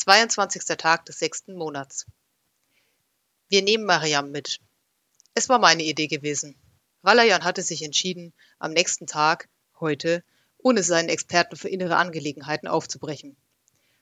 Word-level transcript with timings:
22. 0.00 0.78
Tag 0.78 1.04
des 1.04 1.18
sechsten 1.18 1.54
Monats. 1.54 2.06
Wir 3.50 3.60
nehmen 3.60 3.84
Mariam 3.84 4.30
mit. 4.30 4.58
Es 5.34 5.50
war 5.50 5.58
meine 5.58 5.82
Idee 5.82 6.06
gewesen. 6.06 6.56
Ralayan 7.04 7.44
hatte 7.44 7.60
sich 7.60 7.82
entschieden, 7.82 8.32
am 8.58 8.72
nächsten 8.72 9.06
Tag, 9.06 9.50
heute, 9.78 10.24
ohne 10.56 10.82
seinen 10.82 11.10
Experten 11.10 11.54
für 11.56 11.68
innere 11.68 11.96
Angelegenheiten 11.96 12.66
aufzubrechen. 12.66 13.36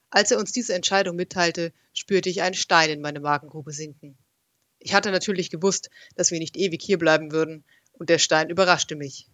Als 0.09 0.31
er 0.31 0.39
uns 0.39 0.53
diese 0.53 0.73
Entscheidung 0.73 1.17
mitteilte, 1.17 1.73
spürte 1.93 2.29
ich 2.29 2.43
einen 2.43 2.55
Stein 2.55 2.91
in 2.91 3.01
meine 3.01 3.19
Magengrube 3.19 3.73
sinken. 3.73 4.17
Ich 4.79 4.95
hatte 4.95 5.11
natürlich 5.11 5.51
gewusst, 5.51 5.91
dass 6.15 6.31
wir 6.31 6.39
nicht 6.39 6.57
ewig 6.57 6.81
hierbleiben 6.81 7.33
würden, 7.33 7.65
und 7.91 8.09
der 8.09 8.19
Stein 8.19 8.51
überraschte 8.51 8.95
mich. 8.95 9.27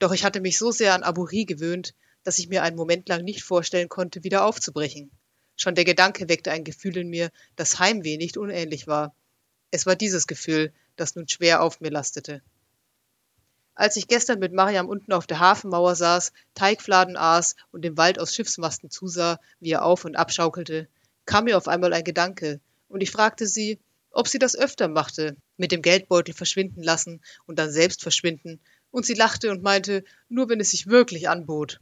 Doch 0.00 0.10
ich 0.10 0.24
hatte 0.24 0.40
mich 0.40 0.58
so 0.58 0.72
sehr 0.72 0.92
an 0.92 1.04
Aburi 1.04 1.44
gewöhnt, 1.44 1.94
dass 2.24 2.40
ich 2.40 2.48
mir 2.48 2.64
einen 2.64 2.74
Moment 2.74 3.08
lang 3.08 3.22
nicht 3.22 3.44
vorstellen 3.44 3.88
konnte, 3.88 4.24
wieder 4.24 4.44
aufzubrechen. 4.44 5.12
Schon 5.56 5.74
der 5.74 5.84
Gedanke 5.84 6.28
weckte 6.28 6.50
ein 6.50 6.64
Gefühl 6.64 6.96
in 6.96 7.08
mir, 7.08 7.30
das 7.56 7.78
Heimweh 7.78 8.16
nicht 8.16 8.36
unähnlich 8.36 8.86
war. 8.86 9.14
Es 9.70 9.86
war 9.86 9.96
dieses 9.96 10.26
Gefühl, 10.26 10.72
das 10.96 11.14
nun 11.14 11.28
schwer 11.28 11.62
auf 11.62 11.80
mir 11.80 11.90
lastete. 11.90 12.42
Als 13.76 13.96
ich 13.96 14.06
gestern 14.06 14.38
mit 14.38 14.52
Mariam 14.52 14.88
unten 14.88 15.12
auf 15.12 15.26
der 15.26 15.40
Hafenmauer 15.40 15.96
saß, 15.96 16.32
Teigfladen 16.54 17.16
aß 17.16 17.56
und 17.72 17.84
dem 17.84 17.96
Wald 17.96 18.20
aus 18.20 18.34
Schiffsmasten 18.34 18.88
zusah, 18.88 19.40
wie 19.58 19.72
er 19.72 19.84
auf 19.84 20.04
und 20.04 20.14
abschaukelte, 20.14 20.88
kam 21.26 21.44
mir 21.44 21.56
auf 21.56 21.66
einmal 21.66 21.92
ein 21.92 22.04
Gedanke, 22.04 22.60
und 22.88 23.00
ich 23.00 23.10
fragte 23.10 23.48
sie, 23.48 23.80
ob 24.10 24.28
sie 24.28 24.38
das 24.38 24.54
öfter 24.54 24.86
machte, 24.86 25.36
mit 25.56 25.72
dem 25.72 25.82
Geldbeutel 25.82 26.34
verschwinden 26.34 26.84
lassen 26.84 27.20
und 27.46 27.58
dann 27.58 27.72
selbst 27.72 28.02
verschwinden, 28.02 28.60
und 28.92 29.06
sie 29.06 29.14
lachte 29.14 29.50
und 29.50 29.64
meinte, 29.64 30.04
nur 30.28 30.48
wenn 30.48 30.60
es 30.60 30.70
sich 30.70 30.86
wirklich 30.86 31.28
anbot. 31.28 31.80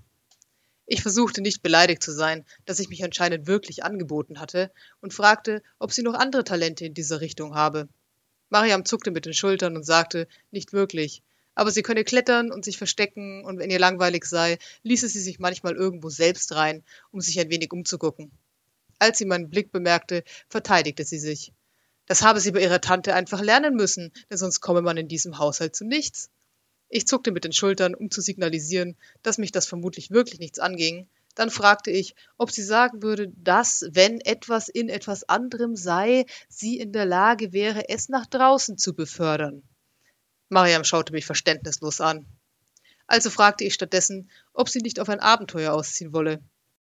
Ich 0.93 1.01
versuchte 1.01 1.41
nicht 1.41 1.63
beleidigt 1.63 2.03
zu 2.03 2.13
sein, 2.13 2.45
dass 2.67 2.79
ich 2.79 2.91
mich 2.91 3.03
anscheinend 3.03 3.47
wirklich 3.47 3.83
angeboten 3.83 4.39
hatte, 4.39 4.71
und 5.01 5.15
fragte, 5.15 5.63
ob 5.79 5.91
sie 5.91 6.03
noch 6.03 6.13
andere 6.13 6.45
Talente 6.45 6.85
in 6.85 6.93
dieser 6.93 7.23
Richtung 7.23 7.55
habe. 7.55 7.89
Mariam 8.51 8.85
zuckte 8.85 9.11
mit 9.11 9.25
den 9.25 9.33
Schultern 9.33 9.75
und 9.75 9.85
sagte, 9.85 10.29
nicht 10.51 10.75
wirklich, 10.75 11.23
aber 11.55 11.71
sie 11.71 11.81
könne 11.81 12.05
klettern 12.05 12.53
und 12.53 12.67
sich 12.67 12.77
verstecken, 12.77 13.43
und 13.47 13.59
wenn 13.59 13.71
ihr 13.71 13.79
langweilig 13.79 14.27
sei, 14.27 14.59
ließe 14.83 15.09
sie 15.09 15.23
sich 15.23 15.39
manchmal 15.39 15.77
irgendwo 15.77 16.11
selbst 16.11 16.55
rein, 16.55 16.85
um 17.11 17.23
sich 17.23 17.41
ein 17.41 17.49
wenig 17.49 17.73
umzugucken. 17.73 18.31
Als 18.99 19.17
sie 19.17 19.25
meinen 19.25 19.49
Blick 19.49 19.73
bemerkte, 19.73 20.25
verteidigte 20.51 21.05
sie 21.05 21.19
sich. 21.19 21.55
Das 22.05 22.21
habe 22.21 22.39
sie 22.39 22.53
bei 22.53 22.61
ihrer 22.61 22.83
Tante 22.83 23.15
einfach 23.15 23.41
lernen 23.41 23.77
müssen, 23.77 24.13
denn 24.29 24.37
sonst 24.37 24.61
komme 24.61 24.83
man 24.83 24.99
in 24.99 25.09
diesem 25.09 25.39
Haushalt 25.39 25.75
zu 25.75 25.87
nichts. 25.87 26.29
Ich 26.95 27.07
zuckte 27.07 27.33
mit 27.33 27.45
den 27.45 27.55
Schultern, 27.55 27.95
um 27.95 28.11
zu 28.11 28.21
signalisieren, 28.21 28.99
dass 29.23 29.39
mich 29.39 29.51
das 29.51 29.67
vermutlich 29.67 30.11
wirklich 30.11 30.41
nichts 30.41 30.59
anging. 30.59 31.09
Dann 31.35 31.49
fragte 31.49 31.91
ich, 31.91 32.15
ob 32.37 32.51
sie 32.51 32.63
sagen 32.63 33.03
würde, 33.03 33.33
dass, 33.35 33.87
wenn 33.93 34.21
etwas 34.21 34.69
in 34.69 34.91
etwas 34.91 35.27
anderem 35.27 35.75
sei, 35.75 36.27
sie 36.51 36.79
in 36.79 36.93
der 36.93 37.07
Lage 37.07 37.55
wäre, 37.55 37.89
es 37.89 38.11
nach 38.11 38.27
draußen 38.27 38.77
zu 38.77 38.95
befördern. 38.95 39.63
Mariam 40.51 40.85
schaute 40.85 41.15
mich 41.15 41.25
verständnislos 41.25 42.03
an. 42.03 42.27
Also 43.07 43.31
fragte 43.31 43.65
ich 43.65 43.73
stattdessen, 43.73 44.31
ob 44.53 44.69
sie 44.69 44.81
nicht 44.81 45.01
auf 45.01 45.09
ein 45.09 45.21
Abenteuer 45.21 45.73
ausziehen 45.73 46.13
wolle. 46.13 46.45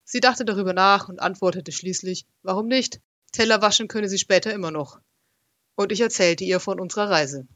Sie 0.04 0.20
dachte 0.20 0.44
darüber 0.44 0.74
nach 0.74 1.08
und 1.08 1.20
antwortete 1.20 1.72
schließlich, 1.72 2.26
warum 2.42 2.66
nicht? 2.66 3.00
Teller 3.32 3.62
waschen 3.62 3.88
könne 3.88 4.10
sie 4.10 4.18
später 4.18 4.52
immer 4.52 4.70
noch. 4.70 5.00
Und 5.74 5.90
ich 5.90 6.02
erzählte 6.02 6.44
ihr 6.44 6.60
von 6.60 6.80
unserer 6.80 7.08
Reise. 7.08 7.48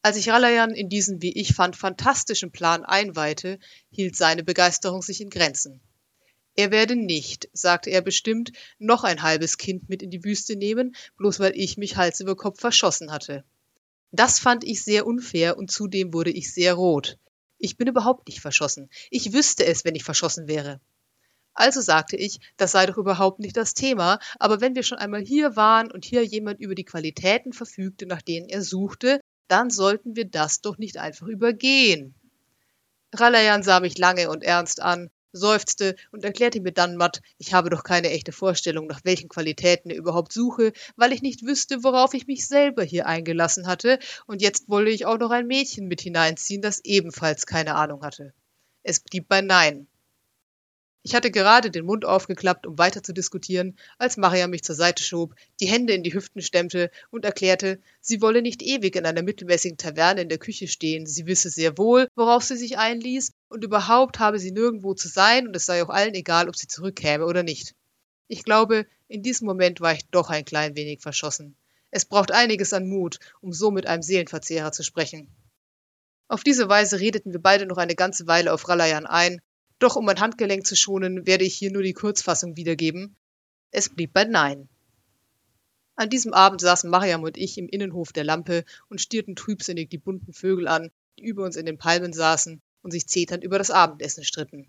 Als 0.00 0.16
ich 0.16 0.28
Ralayan 0.28 0.70
in 0.70 0.88
diesen, 0.88 1.22
wie 1.22 1.32
ich 1.32 1.54
fand, 1.54 1.76
fantastischen 1.76 2.52
Plan 2.52 2.84
einweihte, 2.84 3.58
hielt 3.90 4.16
seine 4.16 4.44
Begeisterung 4.44 5.02
sich 5.02 5.20
in 5.20 5.28
Grenzen. 5.28 5.80
Er 6.54 6.70
werde 6.70 6.96
nicht, 6.96 7.48
sagte 7.52 7.90
er 7.90 8.00
bestimmt, 8.00 8.52
noch 8.78 9.04
ein 9.04 9.22
halbes 9.22 9.58
Kind 9.58 9.88
mit 9.88 10.02
in 10.02 10.10
die 10.10 10.24
Wüste 10.24 10.56
nehmen, 10.56 10.96
bloß 11.16 11.40
weil 11.40 11.52
ich 11.54 11.76
mich 11.76 11.96
Hals 11.96 12.20
über 12.20 12.36
Kopf 12.36 12.60
verschossen 12.60 13.12
hatte. 13.12 13.44
Das 14.10 14.38
fand 14.38 14.64
ich 14.64 14.82
sehr 14.82 15.06
unfair 15.06 15.58
und 15.58 15.70
zudem 15.70 16.14
wurde 16.14 16.30
ich 16.30 16.52
sehr 16.52 16.74
rot. 16.74 17.18
Ich 17.58 17.76
bin 17.76 17.88
überhaupt 17.88 18.28
nicht 18.28 18.40
verschossen. 18.40 18.88
Ich 19.10 19.32
wüsste 19.32 19.66
es, 19.66 19.84
wenn 19.84 19.94
ich 19.94 20.04
verschossen 20.04 20.48
wäre. 20.48 20.80
Also 21.54 21.80
sagte 21.80 22.16
ich, 22.16 22.38
das 22.56 22.72
sei 22.72 22.86
doch 22.86 22.98
überhaupt 22.98 23.40
nicht 23.40 23.56
das 23.56 23.74
Thema, 23.74 24.20
aber 24.38 24.60
wenn 24.60 24.76
wir 24.76 24.84
schon 24.84 24.98
einmal 24.98 25.24
hier 25.24 25.56
waren 25.56 25.90
und 25.90 26.04
hier 26.04 26.24
jemand 26.24 26.60
über 26.60 26.76
die 26.76 26.84
Qualitäten 26.84 27.52
verfügte, 27.52 28.06
nach 28.06 28.22
denen 28.22 28.48
er 28.48 28.62
suchte, 28.62 29.20
dann 29.48 29.70
sollten 29.70 30.16
wir 30.16 30.26
das 30.26 30.60
doch 30.60 30.78
nicht 30.78 30.98
einfach 30.98 31.26
übergehen. 31.26 32.14
Ralayan 33.14 33.62
sah 33.62 33.80
mich 33.80 33.98
lange 33.98 34.28
und 34.30 34.44
ernst 34.44 34.80
an, 34.82 35.10
seufzte 35.32 35.96
und 36.10 36.24
erklärte 36.24 36.60
mir 36.60 36.72
dann 36.72 36.96
matt, 36.96 37.20
ich 37.38 37.54
habe 37.54 37.70
doch 37.70 37.82
keine 37.82 38.10
echte 38.10 38.32
Vorstellung, 38.32 38.86
nach 38.86 39.00
welchen 39.04 39.28
Qualitäten 39.28 39.90
er 39.90 39.96
überhaupt 39.96 40.32
suche, 40.32 40.72
weil 40.96 41.12
ich 41.12 41.22
nicht 41.22 41.44
wüsste, 41.44 41.84
worauf 41.84 42.14
ich 42.14 42.26
mich 42.26 42.46
selber 42.46 42.82
hier 42.82 43.06
eingelassen 43.06 43.66
hatte, 43.66 43.98
und 44.26 44.42
jetzt 44.42 44.68
wolle 44.68 44.90
ich 44.90 45.06
auch 45.06 45.18
noch 45.18 45.30
ein 45.30 45.46
Mädchen 45.46 45.88
mit 45.88 46.00
hineinziehen, 46.00 46.62
das 46.62 46.84
ebenfalls 46.84 47.46
keine 47.46 47.74
Ahnung 47.74 48.02
hatte. 48.02 48.32
Es 48.82 49.00
blieb 49.00 49.28
bei 49.28 49.40
Nein. 49.40 49.86
Ich 51.02 51.14
hatte 51.14 51.30
gerade 51.30 51.70
den 51.70 51.86
Mund 51.86 52.04
aufgeklappt, 52.04 52.66
um 52.66 52.76
weiter 52.76 53.02
zu 53.02 53.14
diskutieren, 53.14 53.78
als 53.98 54.16
Maria 54.16 54.46
mich 54.48 54.64
zur 54.64 54.74
Seite 54.74 55.02
schob, 55.02 55.34
die 55.60 55.68
Hände 55.68 55.92
in 55.92 56.02
die 56.02 56.12
Hüften 56.12 56.42
stemmte 56.42 56.90
und 57.10 57.24
erklärte, 57.24 57.80
sie 58.00 58.20
wolle 58.20 58.42
nicht 58.42 58.62
ewig 58.62 58.96
in 58.96 59.06
einer 59.06 59.22
mittelmäßigen 59.22 59.78
Taverne 59.78 60.22
in 60.22 60.28
der 60.28 60.38
Küche 60.38 60.66
stehen, 60.66 61.06
sie 61.06 61.26
wisse 61.26 61.50
sehr 61.50 61.78
wohl, 61.78 62.08
worauf 62.16 62.42
sie 62.42 62.56
sich 62.56 62.78
einließ, 62.78 63.32
und 63.48 63.64
überhaupt 63.64 64.18
habe 64.18 64.38
sie 64.38 64.50
nirgendwo 64.50 64.94
zu 64.94 65.08
sein, 65.08 65.46
und 65.46 65.56
es 65.56 65.66
sei 65.66 65.82
auch 65.82 65.88
allen 65.88 66.14
egal, 66.14 66.48
ob 66.48 66.56
sie 66.56 66.66
zurückkäme 66.66 67.24
oder 67.24 67.42
nicht. 67.42 67.74
Ich 68.26 68.42
glaube, 68.42 68.86
in 69.06 69.22
diesem 69.22 69.46
Moment 69.46 69.80
war 69.80 69.94
ich 69.94 70.06
doch 70.10 70.28
ein 70.28 70.44
klein 70.44 70.76
wenig 70.76 71.00
verschossen. 71.00 71.56
Es 71.90 72.04
braucht 72.04 72.32
einiges 72.32 72.74
an 72.74 72.86
Mut, 72.86 73.18
um 73.40 73.52
so 73.52 73.70
mit 73.70 73.86
einem 73.86 74.02
Seelenverzehrer 74.02 74.72
zu 74.72 74.82
sprechen. 74.82 75.34
Auf 76.28 76.44
diese 76.44 76.68
Weise 76.68 77.00
redeten 77.00 77.32
wir 77.32 77.40
beide 77.40 77.64
noch 77.64 77.78
eine 77.78 77.94
ganze 77.94 78.26
Weile 78.26 78.52
auf 78.52 78.68
Ralayan 78.68 79.06
ein, 79.06 79.40
doch 79.78 79.96
um 79.96 80.04
mein 80.04 80.20
Handgelenk 80.20 80.66
zu 80.66 80.76
schonen, 80.76 81.26
werde 81.26 81.44
ich 81.44 81.54
hier 81.56 81.70
nur 81.70 81.82
die 81.82 81.92
Kurzfassung 81.92 82.56
wiedergeben. 82.56 83.16
Es 83.70 83.88
blieb 83.88 84.12
bei 84.12 84.24
Nein. 84.24 84.68
An 85.94 86.10
diesem 86.10 86.32
Abend 86.32 86.60
saßen 86.60 86.90
Mariam 86.90 87.22
und 87.22 87.36
ich 87.36 87.58
im 87.58 87.68
Innenhof 87.68 88.12
der 88.12 88.24
Lampe 88.24 88.64
und 88.88 89.00
stierten 89.00 89.36
trübsinnig 89.36 89.90
die 89.90 89.98
bunten 89.98 90.32
Vögel 90.32 90.68
an, 90.68 90.90
die 91.18 91.24
über 91.24 91.44
uns 91.44 91.56
in 91.56 91.66
den 91.66 91.78
Palmen 91.78 92.12
saßen 92.12 92.62
und 92.82 92.90
sich 92.90 93.08
zeternd 93.08 93.42
über 93.42 93.58
das 93.58 93.70
Abendessen 93.70 94.24
stritten. 94.24 94.66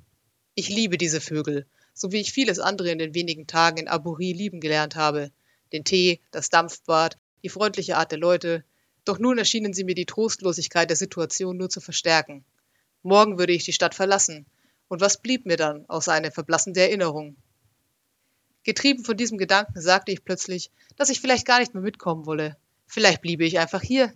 Ich 0.55 0.69
liebe 0.69 0.97
diese 0.97 1.21
Vögel, 1.21 1.65
so 1.93 2.11
wie 2.11 2.19
ich 2.19 2.31
vieles 2.31 2.59
andere 2.59 2.89
in 2.91 2.97
den 2.97 3.13
wenigen 3.13 3.47
Tagen 3.47 3.77
in 3.77 3.87
Aburi 3.87 4.33
lieben 4.33 4.59
gelernt 4.59 4.95
habe. 4.95 5.31
Den 5.71 5.83
Tee, 5.83 6.19
das 6.31 6.49
Dampfbad, 6.49 7.17
die 7.43 7.49
freundliche 7.49 7.97
Art 7.97 8.11
der 8.11 8.19
Leute. 8.19 8.63
Doch 9.05 9.19
nun 9.19 9.37
erschienen 9.37 9.73
sie 9.73 9.83
mir 9.83 9.95
die 9.95 10.05
Trostlosigkeit 10.05 10.89
der 10.89 10.97
Situation 10.97 11.57
nur 11.57 11.69
zu 11.69 11.79
verstärken. 11.79 12.43
Morgen 13.03 13.39
würde 13.39 13.53
ich 13.53 13.63
die 13.63 13.73
Stadt 13.73 13.95
verlassen, 13.95 14.45
und 14.89 14.99
was 14.99 15.21
blieb 15.21 15.45
mir 15.45 15.55
dann 15.55 15.85
außer 15.87 16.11
eine 16.11 16.31
verblassende 16.31 16.81
Erinnerung? 16.81 17.37
Getrieben 18.63 19.05
von 19.05 19.15
diesem 19.15 19.37
Gedanken 19.37 19.79
sagte 19.79 20.11
ich 20.11 20.25
plötzlich, 20.25 20.71
dass 20.97 21.09
ich 21.09 21.21
vielleicht 21.21 21.47
gar 21.47 21.59
nicht 21.59 21.73
mehr 21.73 21.83
mitkommen 21.83 22.25
wolle. 22.25 22.57
Vielleicht 22.87 23.21
bliebe 23.21 23.45
ich 23.45 23.57
einfach 23.57 23.81
hier. 23.81 24.13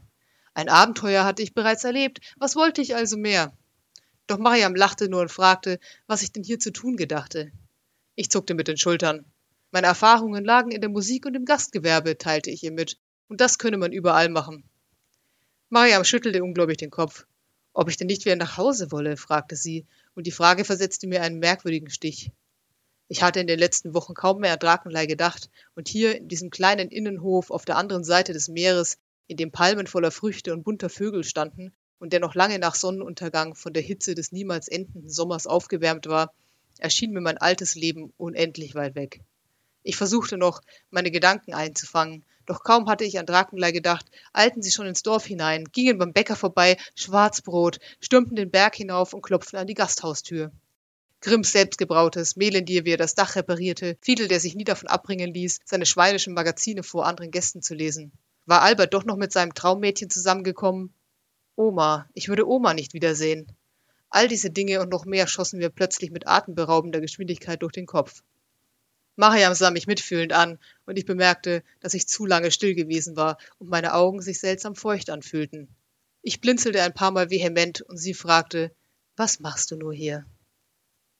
Ein 0.53 0.67
Abenteuer 0.67 1.23
hatte 1.23 1.41
ich 1.41 1.53
bereits 1.53 1.83
erlebt. 1.83 2.19
Was 2.37 2.55
wollte 2.55 2.81
ich 2.81 2.95
also 2.95 3.17
mehr? 3.17 3.53
Doch 4.27 4.37
Mariam 4.37 4.75
lachte 4.75 5.09
nur 5.09 5.21
und 5.21 5.31
fragte, 5.31 5.79
was 6.07 6.21
ich 6.21 6.31
denn 6.31 6.43
hier 6.43 6.59
zu 6.59 6.71
tun 6.71 6.97
gedachte. 6.97 7.51
Ich 8.15 8.29
zuckte 8.29 8.53
mit 8.53 8.67
den 8.67 8.77
Schultern. 8.77 9.25
Meine 9.71 9.87
Erfahrungen 9.87 10.45
lagen 10.45 10.71
in 10.71 10.81
der 10.81 10.89
Musik 10.89 11.25
und 11.25 11.35
im 11.35 11.45
Gastgewerbe, 11.45 12.17
teilte 12.17 12.51
ich 12.51 12.63
ihr 12.63 12.71
mit, 12.71 12.99
und 13.27 13.41
das 13.41 13.57
könne 13.57 13.77
man 13.77 13.91
überall 13.91 14.29
machen. 14.29 14.63
Mariam 15.69 16.03
schüttelte 16.03 16.43
ungläubig 16.43 16.77
den 16.77 16.91
Kopf. 16.91 17.25
Ob 17.73 17.89
ich 17.89 17.97
denn 17.97 18.07
nicht 18.07 18.25
wieder 18.25 18.35
nach 18.35 18.57
Hause 18.57 18.91
wolle, 18.91 19.17
fragte 19.17 19.55
sie, 19.55 19.85
und 20.15 20.27
die 20.27 20.31
Frage 20.31 20.63
versetzte 20.63 21.07
mir 21.07 21.21
einen 21.23 21.39
merkwürdigen 21.39 21.89
Stich. 21.89 22.31
Ich 23.07 23.21
hatte 23.23 23.39
in 23.39 23.47
den 23.47 23.59
letzten 23.59 23.93
Wochen 23.93 24.13
kaum 24.13 24.39
mehr 24.39 24.53
an 24.53 24.59
Drakenlei 24.59 25.07
gedacht, 25.07 25.49
und 25.75 25.87
hier 25.87 26.15
in 26.17 26.27
diesem 26.27 26.51
kleinen 26.51 26.89
Innenhof 26.89 27.51
auf 27.51 27.65
der 27.65 27.77
anderen 27.77 28.03
Seite 28.03 28.31
des 28.33 28.47
Meeres, 28.47 28.97
in 29.27 29.37
dem 29.37 29.51
Palmen 29.51 29.87
voller 29.87 30.11
Früchte 30.11 30.53
und 30.53 30.63
bunter 30.63 30.89
Vögel 30.89 31.23
standen 31.23 31.73
und 31.99 32.13
der 32.13 32.19
noch 32.19 32.35
lange 32.35 32.59
nach 32.59 32.75
Sonnenuntergang 32.75 33.55
von 33.55 33.73
der 33.73 33.81
Hitze 33.81 34.13
des 34.13 34.31
niemals 34.31 34.67
endenden 34.67 35.09
Sommers 35.09 35.47
aufgewärmt 35.47 36.07
war, 36.07 36.33
erschien 36.77 37.11
mir 37.11 37.21
mein 37.21 37.37
altes 37.37 37.75
Leben 37.75 38.13
unendlich 38.17 38.75
weit 38.75 38.95
weg. 38.95 39.21
Ich 39.83 39.95
versuchte 39.95 40.37
noch, 40.37 40.61
meine 40.91 41.11
Gedanken 41.11 41.53
einzufangen, 41.53 42.25
doch 42.45 42.63
kaum 42.63 42.89
hatte 42.89 43.03
ich 43.03 43.19
an 43.19 43.25
Drakenlei 43.25 43.71
gedacht, 43.71 44.05
eilten 44.33 44.61
sie 44.61 44.71
schon 44.71 44.87
ins 44.87 45.03
Dorf 45.03 45.25
hinein, 45.25 45.65
gingen 45.71 45.97
beim 45.97 46.13
Bäcker 46.13 46.35
vorbei, 46.35 46.77
Schwarzbrot, 46.95 47.79
stürmten 47.99 48.35
den 48.35 48.51
Berg 48.51 48.75
hinauf 48.75 49.13
und 49.13 49.21
klopften 49.21 49.59
an 49.59 49.67
die 49.67 49.73
Gasthaustür. 49.73 50.51
Grimms 51.21 51.53
selbstgebrautes 51.53 52.35
Mehlendier, 52.35 52.83
wie 52.83 52.91
er 52.91 52.97
das 52.97 53.15
Dach 53.15 53.37
reparierte, 53.37 53.97
Fiedel, 54.01 54.27
der 54.27 54.41
sich 54.41 54.55
nie 54.55 54.65
davon 54.65 54.89
abbringen 54.89 55.33
ließ, 55.33 55.61
seine 55.63 55.85
schweinischen 55.85 56.33
Magazine 56.33 56.83
vor 56.83 57.05
anderen 57.05 57.31
Gästen 57.31 57.61
zu 57.61 57.75
lesen. 57.75 58.11
War 58.45 58.61
Albert 58.61 58.93
doch 58.93 59.05
noch 59.05 59.15
mit 59.15 59.31
seinem 59.31 59.53
Traummädchen 59.53 60.09
zusammengekommen? 60.09 60.93
Oma, 61.55 62.09
ich 62.13 62.27
würde 62.27 62.45
Oma 62.45 62.73
nicht 62.73 62.93
wiedersehen. 62.93 63.47
All 64.09 64.27
diese 64.27 64.49
Dinge 64.49 64.81
und 64.81 64.89
noch 64.89 65.05
mehr 65.05 65.27
schossen 65.27 65.59
mir 65.59 65.69
plötzlich 65.69 66.11
mit 66.11 66.27
atemberaubender 66.27 66.99
Geschwindigkeit 66.99 67.61
durch 67.61 67.71
den 67.71 67.85
Kopf. 67.85 68.21
Mariam 69.15 69.53
sah 69.53 69.69
mich 69.69 69.85
mitfühlend 69.85 70.33
an, 70.33 70.57
und 70.85 70.97
ich 70.97 71.05
bemerkte, 71.05 71.63
dass 71.79 71.93
ich 71.93 72.07
zu 72.07 72.25
lange 72.25 72.49
still 72.51 72.73
gewesen 72.73 73.15
war 73.15 73.37
und 73.59 73.69
meine 73.69 73.93
Augen 73.93 74.21
sich 74.21 74.39
seltsam 74.39 74.75
feucht 74.75 75.09
anfühlten. 75.09 75.67
Ich 76.23 76.41
blinzelte 76.41 76.81
ein 76.81 76.93
paar 76.93 77.11
Mal 77.11 77.29
vehement 77.29 77.81
und 77.81 77.97
sie 77.97 78.13
fragte, 78.13 78.71
was 79.15 79.39
machst 79.39 79.69
du 79.71 79.75
nur 79.75 79.93
hier? 79.93 80.25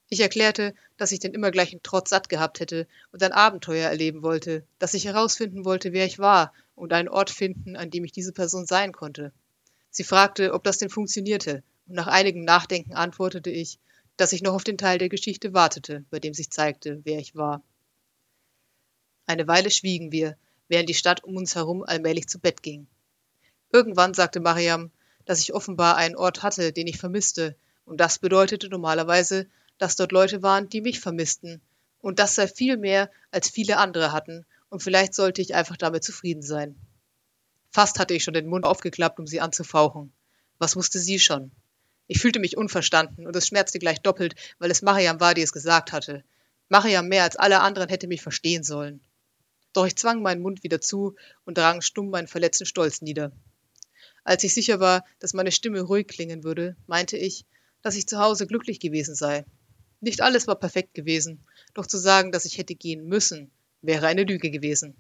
Ich 0.10 0.20
erklärte, 0.20 0.74
dass 0.98 1.12
ich 1.12 1.20
den 1.20 1.34
immer 1.34 1.52
gleichen 1.52 1.82
Trotz 1.84 2.10
satt 2.10 2.30
gehabt 2.30 2.60
hätte 2.60 2.88
und 3.12 3.22
ein 3.22 3.32
Abenteuer 3.32 3.90
erleben 3.90 4.24
wollte, 4.24 4.66
dass 4.80 4.94
ich 4.94 5.06
herausfinden 5.06 5.66
wollte, 5.66 5.94
wer 5.94 6.06
ich 6.06 6.20
war 6.20 6.54
und 6.76 6.94
einen 6.94 7.10
Ort 7.10 7.30
finden, 7.30 7.76
an 7.76 7.90
dem 7.90 8.06
ich 8.06 8.12
diese 8.12 8.32
Person 8.32 8.66
sein 8.66 8.92
konnte. 8.92 9.34
Sie 9.90 10.04
fragte, 10.04 10.54
ob 10.54 10.64
das 10.64 10.78
denn 10.78 10.90
funktionierte, 10.90 11.64
und 11.88 11.96
nach 11.96 12.08
einigem 12.08 12.44
Nachdenken 12.44 12.94
antwortete 12.94 13.50
ich, 13.50 13.80
dass 14.18 14.34
ich 14.34 14.42
noch 14.42 14.54
auf 14.54 14.64
den 14.64 14.78
Teil 14.78 14.98
der 14.98 15.10
Geschichte 15.10 15.54
wartete, 15.54 16.06
bei 16.10 16.20
dem 16.20 16.34
sich 16.34 16.50
zeigte, 16.50 17.02
wer 17.04 17.20
ich 17.20 17.36
war. 17.36 17.64
Eine 19.26 19.48
Weile 19.48 19.72
schwiegen 19.72 20.12
wir, 20.12 20.38
während 20.68 20.90
die 20.90 20.94
Stadt 20.94 21.24
um 21.24 21.38
uns 21.38 21.56
herum 21.56 21.84
allmählich 21.84 22.28
zu 22.28 22.40
Bett 22.40 22.62
ging. 22.62 22.88
Irgendwann 23.72 24.14
sagte 24.14 24.40
Mariam, 24.40 24.92
dass 25.26 25.40
ich 25.40 25.54
offenbar 25.54 25.96
einen 25.96 26.16
Ort 26.16 26.44
hatte, 26.44 26.74
den 26.74 26.88
ich 26.88 26.98
vermisste, 26.98 27.56
und 27.86 28.00
das 28.00 28.20
bedeutete 28.20 28.70
normalerweise, 28.70 29.48
dass 29.78 29.96
dort 29.96 30.12
Leute 30.12 30.44
waren, 30.44 30.70
die 30.70 30.82
mich 30.82 31.00
vermissten, 31.00 31.62
und 32.00 32.20
das 32.20 32.36
sei 32.36 32.48
viel 32.48 32.78
mehr, 32.78 33.10
als 33.32 33.50
viele 33.50 33.78
andere 33.78 34.12
hatten, 34.12 34.46
und 34.70 34.84
vielleicht 34.84 35.14
sollte 35.14 35.42
ich 35.42 35.56
einfach 35.56 35.78
damit 35.78 36.04
zufrieden 36.04 36.44
sein. 36.44 36.76
Fast 37.72 38.00
hatte 38.00 38.14
ich 38.14 38.24
schon 38.24 38.34
den 38.34 38.48
Mund 38.48 38.66
aufgeklappt, 38.66 39.20
um 39.20 39.28
sie 39.28 39.42
anzufauchen. 39.42 40.12
Was 40.60 40.76
wusste 40.76 41.00
sie 41.00 41.20
schon? 41.20 41.52
Ich 42.08 42.20
fühlte 42.20 42.40
mich 42.40 42.58
unverstanden, 42.58 43.26
und 43.26 43.36
es 43.36 43.48
schmerzte 43.48 43.80
gleich 43.80 44.02
doppelt, 44.02 44.36
weil 44.60 44.70
es 44.70 44.82
Mariam 44.82 45.20
war, 45.20 45.34
die 45.34 45.42
es 45.42 45.54
gesagt 45.54 45.92
hatte. 45.94 46.24
Mariam 46.70 47.08
mehr 47.08 47.24
als 47.24 47.36
alle 47.36 47.62
anderen 47.62 47.90
hätte 47.90 48.08
mich 48.08 48.22
verstehen 48.22 48.64
sollen. 48.64 49.02
Doch 49.74 49.86
ich 49.86 49.96
zwang 49.96 50.22
meinen 50.22 50.42
Mund 50.42 50.64
wieder 50.64 50.80
zu 50.80 51.16
und 51.46 51.58
drang 51.58 51.82
stumm 51.82 52.10
meinen 52.10 52.28
verletzten 52.28 52.66
Stolz 52.66 53.02
nieder. 53.02 53.32
Als 54.24 54.44
ich 54.44 54.54
sicher 54.54 54.80
war, 54.80 55.04
dass 55.20 55.34
meine 55.34 55.52
Stimme 55.52 55.82
ruhig 55.82 56.08
klingen 56.08 56.44
würde, 56.44 56.78
meinte 56.88 57.18
ich, 57.18 57.46
dass 57.82 57.96
ich 57.96 58.08
zu 58.08 58.20
Hause 58.20 58.48
glücklich 58.48 58.80
gewesen 58.80 59.16
sei. 59.16 59.46
Nicht 60.00 60.22
alles 60.22 60.48
war 60.48 60.56
perfekt 60.56 60.94
gewesen, 60.94 61.46
doch 61.74 61.88
zu 61.88 61.98
sagen, 61.98 62.32
dass 62.32 62.46
ich 62.46 62.58
hätte 62.58 62.76
gehen 62.76 63.06
müssen, 63.08 63.52
wäre 63.82 64.08
eine 64.08 64.24
Lüge 64.24 64.52
gewesen. 64.52 64.96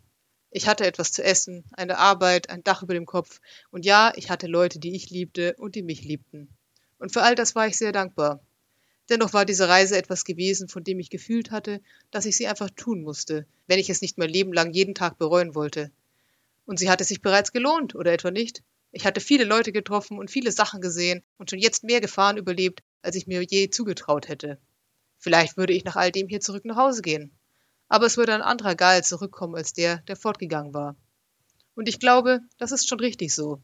Ich 0.49 0.67
hatte 0.67 0.85
etwas 0.85 1.11
zu 1.11 1.23
essen, 1.23 1.63
eine 1.71 1.97
Arbeit, 1.97 2.49
ein 2.49 2.63
Dach 2.63 2.83
über 2.83 2.93
dem 2.93 3.05
Kopf, 3.05 3.39
und 3.71 3.85
ja, 3.85 4.13
ich 4.15 4.29
hatte 4.29 4.47
Leute, 4.47 4.79
die 4.79 4.95
ich 4.95 5.09
liebte 5.09 5.55
und 5.57 5.75
die 5.75 5.83
mich 5.83 6.03
liebten. 6.03 6.49
Und 6.99 7.11
für 7.11 7.23
all 7.23 7.35
das 7.35 7.55
war 7.55 7.67
ich 7.67 7.77
sehr 7.77 7.91
dankbar. 7.91 8.45
Dennoch 9.09 9.33
war 9.33 9.45
diese 9.45 9.67
Reise 9.67 9.97
etwas 9.97 10.23
gewesen, 10.23 10.69
von 10.69 10.83
dem 10.83 10.99
ich 10.99 11.09
gefühlt 11.09 11.51
hatte, 11.51 11.81
dass 12.11 12.25
ich 12.25 12.37
sie 12.37 12.47
einfach 12.47 12.69
tun 12.69 13.01
musste, 13.01 13.45
wenn 13.67 13.79
ich 13.79 13.89
es 13.89 14.01
nicht 14.01 14.17
mein 14.17 14.29
Leben 14.29 14.53
lang 14.53 14.71
jeden 14.71 14.95
Tag 14.95 15.17
bereuen 15.17 15.55
wollte. 15.55 15.91
Und 16.65 16.79
sie 16.79 16.89
hatte 16.89 17.03
sich 17.03 17.21
bereits 17.21 17.51
gelohnt, 17.51 17.95
oder 17.95 18.13
etwa 18.13 18.31
nicht? 18.31 18.63
Ich 18.91 19.05
hatte 19.05 19.19
viele 19.19 19.43
Leute 19.43 19.71
getroffen 19.71 20.17
und 20.17 20.31
viele 20.31 20.51
Sachen 20.51 20.79
gesehen 20.79 21.23
und 21.37 21.49
schon 21.49 21.59
jetzt 21.59 21.83
mehr 21.83 21.99
Gefahren 21.99 22.37
überlebt, 22.37 22.83
als 23.01 23.15
ich 23.15 23.27
mir 23.27 23.41
je 23.41 23.69
zugetraut 23.69 24.29
hätte. 24.29 24.59
Vielleicht 25.17 25.57
würde 25.57 25.73
ich 25.73 25.83
nach 25.83 25.95
all 25.95 26.11
dem 26.11 26.27
hier 26.29 26.39
zurück 26.39 26.63
nach 26.63 26.77
Hause 26.77 27.01
gehen. 27.01 27.31
Aber 27.89 28.05
es 28.05 28.17
würde 28.17 28.33
ein 28.33 28.41
anderer 28.41 28.75
Gal 28.75 29.03
zurückkommen 29.03 29.55
als 29.55 29.73
der, 29.73 29.97
der 30.07 30.15
fortgegangen 30.15 30.73
war. 30.73 30.95
Und 31.75 31.89
ich 31.89 31.99
glaube, 31.99 32.41
das 32.57 32.71
ist 32.71 32.87
schon 32.87 32.99
richtig 32.99 33.33
so. 33.33 33.61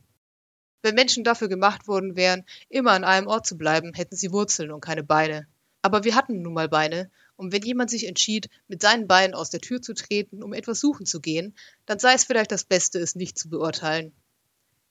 Wenn 0.81 0.95
Menschen 0.95 1.23
dafür 1.23 1.49
gemacht 1.49 1.87
worden 1.87 2.15
wären, 2.15 2.45
immer 2.69 2.91
an 2.91 3.03
einem 3.03 3.27
Ort 3.27 3.45
zu 3.45 3.57
bleiben, 3.57 3.93
hätten 3.93 4.15
sie 4.15 4.31
Wurzeln 4.31 4.71
und 4.71 4.81
keine 4.81 5.03
Beine. 5.03 5.47
Aber 5.81 6.03
wir 6.03 6.15
hatten 6.15 6.41
nun 6.41 6.53
mal 6.53 6.69
Beine, 6.69 7.09
und 7.35 7.51
wenn 7.53 7.63
jemand 7.63 7.89
sich 7.89 8.07
entschied, 8.07 8.49
mit 8.67 8.81
seinen 8.81 9.07
Beinen 9.07 9.33
aus 9.33 9.49
der 9.49 9.61
Tür 9.61 9.81
zu 9.81 9.93
treten, 9.93 10.43
um 10.43 10.53
etwas 10.53 10.79
suchen 10.79 11.05
zu 11.05 11.21
gehen, 11.21 11.55
dann 11.85 11.99
sei 11.99 12.13
es 12.13 12.25
vielleicht 12.25 12.51
das 12.51 12.63
Beste, 12.63 12.99
es 12.99 13.15
nicht 13.15 13.37
zu 13.37 13.49
beurteilen. 13.49 14.13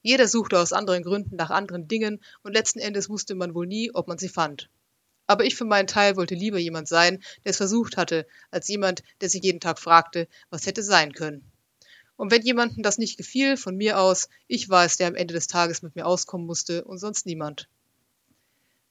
Jeder 0.03 0.29
suchte 0.29 0.59
aus 0.59 0.73
anderen 0.73 1.03
Gründen 1.03 1.37
nach 1.37 1.51
anderen 1.51 1.89
Dingen, 1.89 2.23
und 2.43 2.55
letzten 2.55 2.79
Endes 2.79 3.09
wusste 3.09 3.35
man 3.35 3.55
wohl 3.55 3.67
nie, 3.67 3.91
ob 3.95 4.09
man 4.09 4.19
sie 4.19 4.29
fand. 4.29 4.71
Aber 5.27 5.45
ich 5.45 5.57
für 5.57 5.67
meinen 5.67 5.87
Teil 5.87 6.17
wollte 6.17 6.35
lieber 6.35 6.59
jemand 6.59 6.89
sein, 6.89 7.23
der 7.45 7.51
es 7.51 7.59
versucht 7.59 7.97
hatte, 7.97 8.27
als 8.51 8.69
jemand, 8.69 9.03
der 9.21 9.29
sich 9.29 9.43
jeden 9.43 9.61
Tag 9.61 9.79
fragte, 9.79 10.29
was 10.49 10.67
hätte 10.67 10.83
sein 10.83 11.13
können. 11.13 11.48
Und 12.19 12.33
wenn 12.33 12.43
jemandem 12.43 12.83
das 12.83 12.99
nicht 12.99 13.17
gefiel, 13.17 13.57
von 13.57 13.77
mir 13.77 14.01
aus, 14.01 14.29
ich 14.49 14.69
war 14.69 14.85
es, 14.85 14.97
der 14.97 15.07
am 15.07 15.15
Ende 15.15 15.35
des 15.35 15.47
Tages 15.47 15.83
mit 15.83 15.95
mir 15.95 16.05
auskommen 16.05 16.49
musste 16.49 16.83
und 16.85 16.99
sonst 16.99 17.27
niemand. 17.27 17.69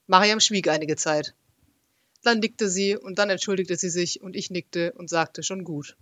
Mariam 0.08 0.40
schwieg 0.40 0.70
einige 0.70 0.96
Zeit. 0.96 1.36
Dann 2.24 2.40
nickte 2.40 2.70
sie 2.70 2.96
und 2.96 3.20
dann 3.20 3.30
entschuldigte 3.30 3.76
sie 3.76 3.90
sich 3.90 4.22
und 4.22 4.38
ich 4.38 4.50
nickte 4.50 4.94
und 4.94 5.10
sagte 5.10 5.44
schon 5.44 5.66
gut. 5.66 5.98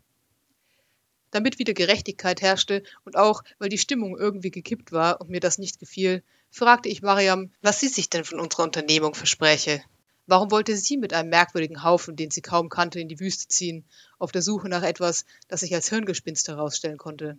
Damit 1.32 1.58
wieder 1.58 1.74
Gerechtigkeit 1.74 2.44
herrschte 2.44 2.84
und 3.06 3.18
auch, 3.18 3.44
weil 3.58 3.70
die 3.70 3.80
Stimmung 3.80 4.16
irgendwie 4.16 4.52
gekippt 4.52 4.92
war 4.92 5.20
und 5.20 5.32
mir 5.32 5.40
das 5.40 5.58
nicht 5.58 5.80
gefiel, 5.80 6.22
fragte 6.52 6.90
ich 6.90 7.02
Mariam, 7.02 7.52
was 7.64 7.80
sie 7.80 7.88
sich 7.88 8.08
denn 8.08 8.24
von 8.24 8.40
unserer 8.40 8.64
Unternehmung 8.66 9.16
verspräche. 9.16 9.82
Warum 10.28 10.50
wollte 10.50 10.76
sie 10.76 10.98
mit 10.98 11.14
einem 11.14 11.30
merkwürdigen 11.30 11.84
Haufen, 11.84 12.16
den 12.16 12.32
sie 12.32 12.42
kaum 12.42 12.70
kannte, 12.70 13.00
in 13.00 13.08
die 13.08 13.20
Wüste 13.20 13.48
ziehen, 13.48 13.86
auf 14.18 14.32
der 14.32 14.42
Suche 14.42 14.70
nach 14.70 14.84
etwas, 14.84 15.26
das 15.48 15.60
sich 15.60 15.74
als 15.76 15.90
Hirngespinst 15.90 16.48
herausstellen 16.48 16.98
konnte? 16.98 17.38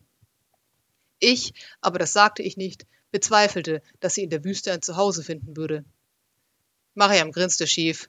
Ich, 1.19 1.55
aber 1.81 1.99
das 1.99 2.12
sagte 2.12 2.43
ich 2.43 2.56
nicht, 2.56 2.87
bezweifelte, 3.11 3.83
dass 4.00 4.15
sie 4.15 4.23
in 4.23 4.31
der 4.31 4.44
Wüste 4.44 4.73
ein 4.73 4.83
Zuhause 4.83 5.25
finden 5.25 5.56
würde. 5.56 5.85
Mariam 6.94 7.33
grinste 7.33 7.67
schief. 7.67 8.09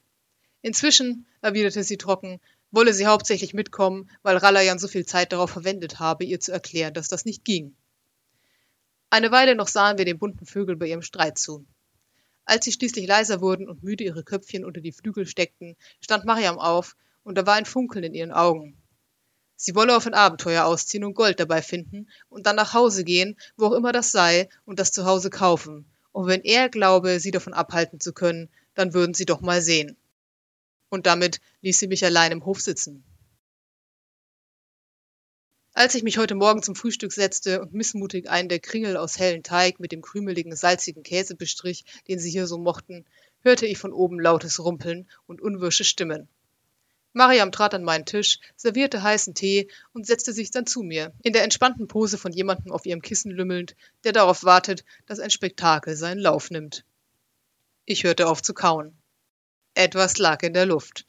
Inzwischen, 0.61 1.25
erwiderte 1.41 1.83
sie 1.83 1.97
trocken, 1.97 2.39
wolle 2.71 2.93
sie 2.93 3.07
hauptsächlich 3.07 3.53
mitkommen, 3.53 4.09
weil 4.23 4.37
Ralayan 4.37 4.79
so 4.79 4.87
viel 4.87 5.05
Zeit 5.05 5.31
darauf 5.31 5.49
verwendet 5.49 5.99
habe, 5.99 6.25
ihr 6.25 6.39
zu 6.39 6.51
erklären, 6.51 6.93
dass 6.93 7.07
das 7.07 7.25
nicht 7.25 7.45
ging. 7.45 7.75
Eine 9.09 9.31
Weile 9.31 9.55
noch 9.55 9.69
sahen 9.69 9.97
wir 9.97 10.05
den 10.05 10.19
bunten 10.19 10.45
Vögeln 10.45 10.77
bei 10.77 10.87
ihrem 10.87 11.01
Streit 11.01 11.37
zu. 11.37 11.65
Als 12.49 12.63
sie 12.63 12.71
schließlich 12.71 13.05
leiser 13.07 13.41
wurden 13.41 13.67
und 13.67 13.83
müde 13.83 14.05
ihre 14.05 14.23
Köpfchen 14.23 14.63
unter 14.63 14.79
die 14.79 14.93
Flügel 14.93 15.27
steckten, 15.27 15.75
stand 15.99 16.23
Mariam 16.23 16.57
auf, 16.57 16.95
und 17.23 17.37
da 17.37 17.45
war 17.45 17.55
ein 17.55 17.65
Funkeln 17.65 18.05
in 18.05 18.13
ihren 18.13 18.31
Augen. 18.31 18.77
Sie 19.57 19.75
wolle 19.75 19.97
auf 19.97 20.07
ein 20.07 20.13
Abenteuer 20.13 20.63
ausziehen 20.63 21.03
und 21.03 21.13
Gold 21.13 21.41
dabei 21.41 21.61
finden 21.61 22.07
und 22.29 22.45
dann 22.45 22.55
nach 22.55 22.73
Hause 22.73 23.03
gehen, 23.03 23.37
wo 23.57 23.65
auch 23.65 23.73
immer 23.73 23.91
das 23.91 24.13
sei, 24.13 24.47
und 24.63 24.79
das 24.79 24.93
Zuhause 24.93 25.29
kaufen. 25.29 25.85
Und 26.13 26.27
wenn 26.27 26.41
er 26.41 26.69
glaube, 26.69 27.19
sie 27.19 27.31
davon 27.31 27.53
abhalten 27.53 27.99
zu 27.99 28.13
können, 28.13 28.49
dann 28.75 28.93
würden 28.93 29.13
sie 29.13 29.25
doch 29.25 29.41
mal 29.41 29.61
sehen. 29.61 29.97
Und 30.87 31.05
damit 31.05 31.41
ließ 31.63 31.77
sie 31.77 31.87
mich 31.87 32.05
allein 32.05 32.31
im 32.31 32.45
Hof 32.45 32.61
sitzen. 32.61 33.03
Als 35.77 35.93
ich 35.93 36.01
mich 36.01 36.17
heute 36.17 36.33
Morgen 36.33 36.63
zum 36.63 36.73
Frühstück 36.73 37.13
setzte 37.13 37.61
und 37.61 37.71
missmutig 37.71 38.27
einen 38.31 38.49
der 38.49 38.57
Kringel 38.57 38.97
aus 38.97 39.19
hellen 39.19 39.43
Teig 39.43 39.79
mit 39.79 39.91
dem 39.91 40.01
krümeligen, 40.01 40.55
salzigen 40.55 41.03
Käse 41.03 41.35
bestrich, 41.35 41.85
den 42.07 42.17
sie 42.17 42.31
hier 42.31 42.47
so 42.47 42.57
mochten, 42.57 43.05
hörte 43.41 43.67
ich 43.67 43.77
von 43.77 43.93
oben 43.93 44.19
lautes 44.19 44.57
Rumpeln 44.57 45.07
und 45.27 45.39
unwirsche 45.39 45.83
Stimmen. 45.83 46.27
Mariam 47.13 47.51
trat 47.51 47.75
an 47.75 47.83
meinen 47.83 48.07
Tisch, 48.07 48.39
servierte 48.55 49.03
heißen 49.03 49.35
Tee 49.35 49.67
und 49.93 50.07
setzte 50.07 50.33
sich 50.33 50.49
dann 50.49 50.65
zu 50.65 50.81
mir, 50.81 51.13
in 51.21 51.31
der 51.31 51.43
entspannten 51.43 51.87
Pose 51.87 52.17
von 52.17 52.33
jemandem 52.33 52.71
auf 52.71 52.87
ihrem 52.87 53.03
Kissen 53.03 53.29
lümmelnd, 53.29 53.75
der 54.03 54.13
darauf 54.13 54.43
wartet, 54.43 54.83
dass 55.05 55.19
ein 55.19 55.29
Spektakel 55.29 55.95
seinen 55.95 56.19
Lauf 56.19 56.49
nimmt. 56.49 56.85
Ich 57.85 58.03
hörte 58.03 58.29
auf 58.29 58.41
zu 58.41 58.55
kauen. 58.55 58.97
Etwas 59.75 60.17
lag 60.17 60.41
in 60.41 60.55
der 60.55 60.65
Luft. 60.65 61.05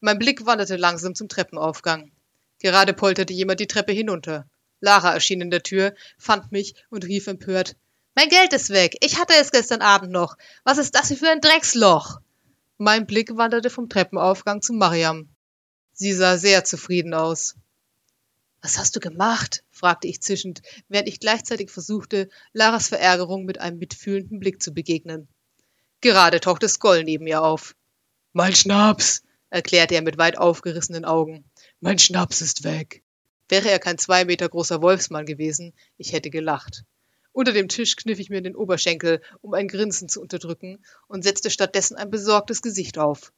Mein 0.00 0.18
Blick 0.18 0.44
wanderte 0.44 0.76
langsam 0.76 1.14
zum 1.14 1.30
Treppenaufgang. 1.30 2.12
Gerade 2.60 2.92
polterte 2.92 3.32
jemand 3.32 3.60
die 3.60 3.66
Treppe 3.66 3.92
hinunter. 3.92 4.48
Lara 4.80 5.12
erschien 5.12 5.40
in 5.40 5.50
der 5.50 5.62
Tür, 5.62 5.94
fand 6.18 6.52
mich 6.52 6.74
und 6.88 7.04
rief 7.04 7.26
empört 7.26 7.76
Mein 8.14 8.28
Geld 8.28 8.52
ist 8.52 8.70
weg. 8.70 8.96
Ich 9.00 9.18
hatte 9.18 9.34
es 9.40 9.50
gestern 9.50 9.82
Abend 9.82 10.12
noch. 10.12 10.36
Was 10.64 10.78
ist 10.78 10.94
das 10.94 11.12
für 11.12 11.28
ein 11.28 11.40
Drecksloch? 11.40 12.20
Mein 12.78 13.06
Blick 13.06 13.36
wanderte 13.36 13.68
vom 13.68 13.88
Treppenaufgang 13.88 14.62
zu 14.62 14.72
Mariam. 14.72 15.28
Sie 15.92 16.12
sah 16.12 16.38
sehr 16.38 16.64
zufrieden 16.64 17.12
aus. 17.12 17.56
Was 18.62 18.78
hast 18.78 18.96
du 18.96 19.00
gemacht? 19.00 19.64
fragte 19.70 20.08
ich 20.08 20.20
zischend, 20.20 20.62
während 20.88 21.08
ich 21.08 21.20
gleichzeitig 21.20 21.70
versuchte, 21.70 22.28
Laras 22.52 22.88
Verärgerung 22.88 23.44
mit 23.44 23.58
einem 23.58 23.78
mitfühlenden 23.78 24.38
Blick 24.38 24.62
zu 24.62 24.72
begegnen. 24.72 25.28
Gerade 26.00 26.40
tauchte 26.40 26.68
Skoll 26.68 27.04
neben 27.04 27.26
ihr 27.26 27.42
auf. 27.42 27.74
Mein 28.32 28.54
Schnaps, 28.54 29.22
erklärte 29.50 29.94
er 29.94 30.02
mit 30.02 30.18
weit 30.18 30.38
aufgerissenen 30.38 31.04
Augen. 31.04 31.44
Mein 31.80 31.98
Schnaps 31.98 32.42
ist 32.42 32.64
weg. 32.64 33.02
Wäre 33.48 33.70
er 33.70 33.78
kein 33.78 33.96
zwei 33.96 34.26
Meter 34.26 34.48
großer 34.48 34.82
Wolfsmann 34.82 35.24
gewesen, 35.24 35.72
ich 35.96 36.12
hätte 36.12 36.28
gelacht. 36.28 36.84
Unter 37.32 37.52
dem 37.52 37.68
Tisch 37.68 37.96
kniff 37.96 38.18
ich 38.18 38.28
mir 38.28 38.42
den 38.42 38.54
Oberschenkel, 38.54 39.22
um 39.40 39.54
ein 39.54 39.66
Grinsen 39.66 40.08
zu 40.08 40.20
unterdrücken, 40.20 40.84
und 41.08 41.22
setzte 41.22 41.48
stattdessen 41.50 41.96
ein 41.96 42.10
besorgtes 42.10 42.60
Gesicht 42.60 42.98
auf. 42.98 43.32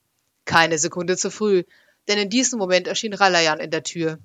Keine 0.45 0.79
Sekunde 0.79 1.17
zu 1.17 1.31
früh, 1.31 1.63
denn 2.09 2.19
in 2.19 2.31
diesem 2.31 2.59
Moment 2.59 2.89
erschien 2.89 3.15
Ralayan 3.15 3.61
in 3.61 3.71
der 3.71 3.85
Tür. 3.85 4.19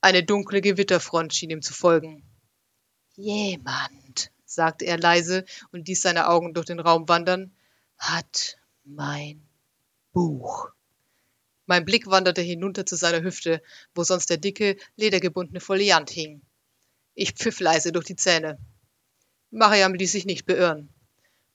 Eine 0.00 0.24
dunkle 0.24 0.60
Gewitterfront 0.60 1.32
schien 1.32 1.50
ihm 1.50 1.62
zu 1.62 1.74
folgen. 1.74 2.24
Jemand, 3.14 4.32
sagte 4.44 4.84
er 4.84 4.98
leise 4.98 5.44
und 5.70 5.86
ließ 5.86 6.02
seine 6.02 6.28
Augen 6.28 6.54
durch 6.54 6.66
den 6.66 6.80
Raum 6.80 7.08
wandern, 7.08 7.52
hat 7.98 8.58
mein 8.84 9.46
Buch. 10.12 10.70
Mein 11.68 11.84
Blick 11.84 12.06
wanderte 12.06 12.40
hinunter 12.40 12.86
zu 12.86 12.96
seiner 12.96 13.22
Hüfte, 13.22 13.60
wo 13.94 14.02
sonst 14.02 14.30
der 14.30 14.38
dicke, 14.38 14.78
ledergebundene 14.96 15.60
Foliant 15.60 16.08
hing. 16.08 16.40
Ich 17.14 17.32
pfiff 17.32 17.60
leise 17.60 17.92
durch 17.92 18.06
die 18.06 18.16
Zähne. 18.16 18.58
Mariam 19.50 19.92
ließ 19.92 20.12
sich 20.12 20.24
nicht 20.24 20.46
beirren. 20.46 20.88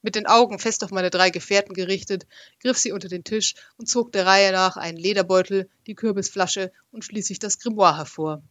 Mit 0.03 0.13
den 0.13 0.27
Augen 0.27 0.59
fest 0.59 0.83
auf 0.83 0.91
meine 0.91 1.09
drei 1.09 1.31
Gefährten 1.31 1.73
gerichtet, 1.73 2.27
griff 2.61 2.77
sie 2.77 2.91
unter 2.91 3.07
den 3.07 3.23
Tisch 3.23 3.55
und 3.77 3.89
zog 3.89 4.11
der 4.11 4.27
Reihe 4.27 4.51
nach 4.51 4.77
einen 4.77 4.99
Lederbeutel, 4.99 5.67
die 5.87 5.95
Kürbisflasche 5.95 6.71
und 6.91 7.03
schließlich 7.03 7.39
das 7.39 7.57
Grimoire 7.57 7.97
hervor. 7.97 8.43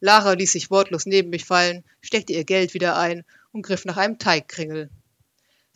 Lara 0.00 0.32
ließ 0.32 0.50
sich 0.50 0.68
wortlos 0.72 1.06
neben 1.06 1.30
mich 1.30 1.44
fallen, 1.44 1.84
steckte 2.00 2.32
ihr 2.32 2.42
Geld 2.42 2.74
wieder 2.74 2.96
ein 2.96 3.22
und 3.52 3.62
griff 3.62 3.84
nach 3.84 3.98
einem 3.98 4.18
Teigkringel. 4.18 4.90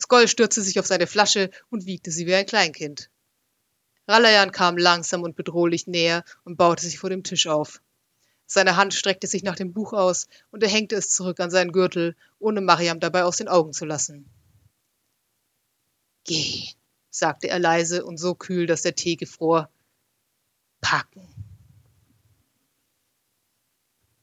Skoll 0.01 0.27
stürzte 0.27 0.61
sich 0.61 0.81
auf 0.81 0.85
seine 0.85 1.07
Flasche 1.07 1.49
und 1.69 1.85
wiegte 1.85 2.11
sie 2.11 2.27
wie 2.27 2.35
ein 2.35 2.45
Kleinkind. 2.45 3.09
Ralayan 4.07 4.51
kam 4.51 4.77
langsam 4.77 5.23
und 5.23 5.35
bedrohlich 5.35 5.87
näher 5.87 6.23
und 6.45 6.55
baute 6.57 6.83
sich 6.83 6.99
vor 6.99 7.09
dem 7.09 7.23
Tisch 7.23 7.47
auf. 7.47 7.81
Seine 8.45 8.77
Hand 8.77 8.93
streckte 8.93 9.27
sich 9.27 9.43
nach 9.43 9.55
dem 9.55 9.73
Buch 9.73 9.91
aus 9.91 10.27
und 10.51 10.63
er 10.63 10.69
hängte 10.69 10.95
es 10.95 11.09
zurück 11.09 11.41
an 11.41 11.51
seinen 11.51 11.73
Gürtel, 11.73 12.15
ohne 12.39 12.61
Mariam 12.61 13.01
dabei 13.01 13.25
aus 13.25 13.37
den 13.37 13.49
Augen 13.49 13.73
zu 13.73 13.83
lassen. 13.85 14.29
Geh, 16.23 16.69
sagte 17.09 17.49
er 17.49 17.59
leise 17.59 18.05
und 18.05 18.17
so 18.17 18.35
kühl, 18.35 18.65
dass 18.65 18.83
der 18.83 18.95
Tee 18.95 19.17
gefror. 19.17 19.69
Packen. 20.79 21.36